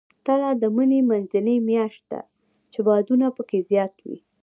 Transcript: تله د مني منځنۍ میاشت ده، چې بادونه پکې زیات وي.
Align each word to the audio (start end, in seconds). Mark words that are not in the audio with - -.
تله 0.25 0.49
د 0.61 0.63
مني 0.75 0.99
منځنۍ 1.09 1.57
میاشت 1.69 2.03
ده، 2.11 2.21
چې 2.71 2.79
بادونه 2.87 3.25
پکې 3.35 3.59
زیات 3.69 3.95
وي. 4.05 4.17